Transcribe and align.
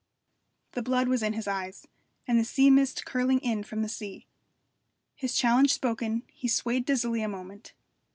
The 0.71 0.81
blood 0.81 1.07
was 1.09 1.21
in 1.21 1.33
his 1.33 1.47
eyes, 1.47 1.85
and 2.27 2.39
the 2.39 2.43
sea 2.43 2.71
mist 2.71 3.05
curling 3.05 3.37
in 3.41 3.61
from 3.63 3.87
sea. 3.87 4.25
His 5.13 5.35
challenge 5.37 5.71
spoken, 5.75 6.23
he 6.33 6.47
swayed 6.47 6.85
dizzily 6.85 7.21
a 7.21 7.27
moment. 7.27 7.73